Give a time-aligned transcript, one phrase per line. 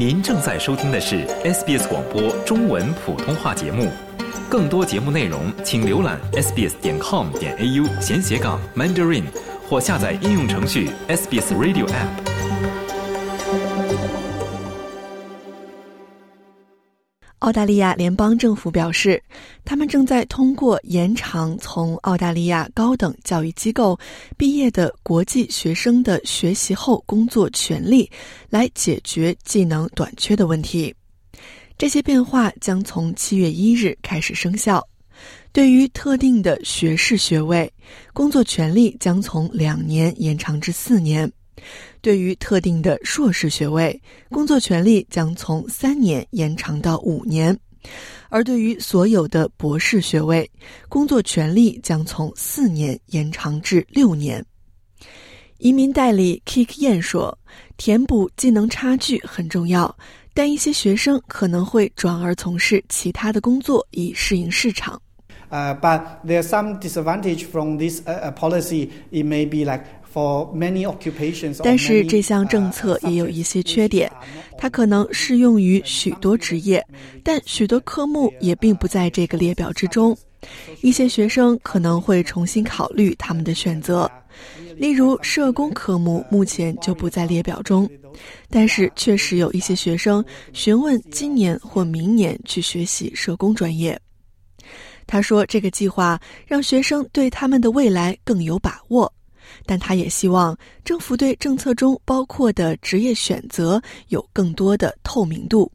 [0.00, 3.92] 您正在收听的是 SBS 广播中文普通话节目。
[4.48, 9.24] 更多节目内容，请浏览 sbs 点 com 点 au 闲斜杠 mandarin，
[9.68, 12.29] 或下载应用程序 SBS Radio App。
[17.40, 19.22] 澳大利亚联邦政府表示，
[19.64, 23.98] 他们正在通过延长从澳大利亚高等教育机构
[24.36, 28.10] 毕业的国际学生的学习后工作权利，
[28.50, 30.94] 来解决技能短缺的问题。
[31.78, 34.86] 这些变化将从七月一日开始生效。
[35.50, 37.72] 对于特定的学士学位，
[38.12, 41.30] 工作权利将从两年延长至四年。
[42.00, 47.54] 对于特定的硕士学位，工作权利将从三年延长到五年；
[48.28, 50.50] 而对于所有的博士学位，
[50.88, 54.44] 工作权利将从四年延长至六年。
[55.58, 57.36] 移民代理 Kick 燕说
[57.76, 59.94] ：“填补技能差距很重要，
[60.32, 65.00] 但一些学生可能会转而从事其他的工作以适应市场。”
[65.50, 68.88] Uh, but there's some disadvantage from this uh, policy.
[69.10, 69.84] It may be like
[71.62, 74.10] 但是这项政策也有一些缺点，
[74.58, 76.84] 它可能适用于许多职业，
[77.22, 80.16] 但许多科目也并不在这个列表之中。
[80.80, 84.10] 一些学生可能会重新考虑他们的选择，
[84.74, 87.88] 例如社工科目目前就不在列表中，
[88.48, 93.96] 但是确实有一些学生询问今年或明年去学习社工专业。
[95.10, 99.12] 他说，这个计划让学生对他们的未来更有把握。
[99.66, 105.68] 但他也希望政府对政策中包括的职业选择有更多的透明度。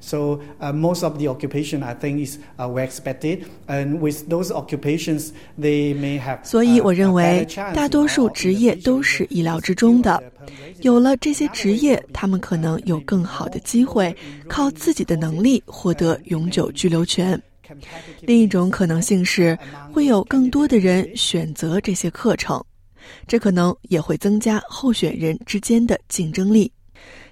[0.00, 5.94] So most of the occupation, I think, is we expected, and with those occupations, they
[5.94, 6.44] may have.
[6.44, 10.22] 所以我认为大多数职业都是意料之中的。
[10.82, 14.14] 有了这些职业，他们可能有更好的机会
[14.46, 17.40] 靠自己的能力获得永久居留权。
[18.20, 19.58] 另一种可能性是，
[19.92, 22.62] 会有更多的人选择这些课程。
[23.26, 26.72] 这可能也会增加候选人之间的竞争力。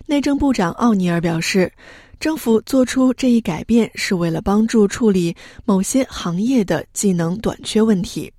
[0.07, 1.73] 内政部长奥尼尔表示，
[2.21, 5.35] 政府做出这一改变是为了帮助处理
[5.65, 8.31] 某些行业的技能短缺问题，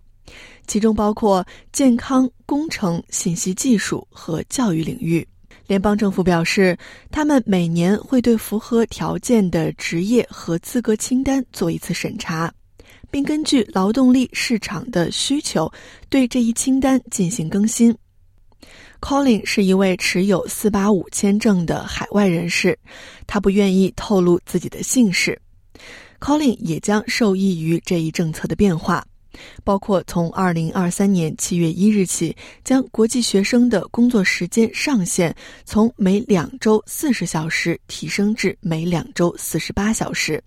[0.68, 5.28] 其中包括健康、工程、信息技术和教育领域。
[5.68, 6.78] 联邦政府表示，
[7.12, 12.54] 他们每年会对符合条件的职业和资格清单做一次审查。
[13.10, 15.72] 并根据劳动力市场的需求，
[16.10, 17.96] 对这一清单进行更新。
[19.00, 22.76] Colin 是一位持有四八五签证的海外人士，
[23.28, 25.40] 他不愿意透露自己的姓氏。
[26.20, 29.06] Colin 也将受益于这一政策的变化，
[29.64, 35.36] 包括从二零二三年七月一日起，将国际学生的工作时间上限
[35.66, 40.44] 从每两周四十小时提升至每两周四十八小时。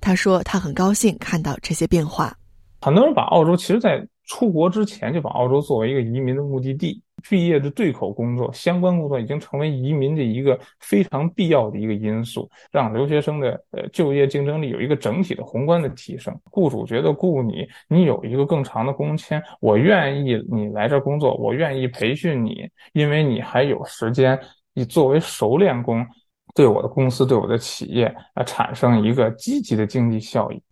[0.00, 2.36] 他说：“他很高兴看到这些变化。
[2.80, 7.00] 很多人把澳洲，其实，在出国之前就把澳洲作为一个移民的目的地。
[7.28, 16.34] 毕业的对口工作、相关工作已经成为移民的一个非常必要的一个因素，让留学生的呃就业竞争力有一个整体的宏观的提升。
[16.44, 24.38] 雇主觉得雇你，你有一个更长的工签，我愿意你来这工作，我愿意培训你，因为你还有时间，
[24.74, 26.06] 你作为熟练工。”
[26.54, 28.04] 对我的公司，对我的企业
[28.34, 30.62] 啊，产生一个积极的经济效益。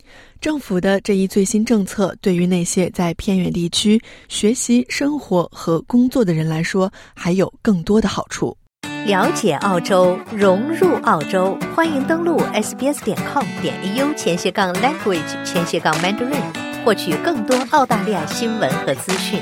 [0.41, 8.57] 政府的这一最新政策，对于那些在偏远地区学习、生活和工作的人来说，还有更多的好处。
[9.07, 19.41] 了解澳洲，融入澳洲，欢迎登录 sbs 点 com 点 au 前斜杠 language 前斜杠 mandarin，获取更多澳大利亚新闻和资讯。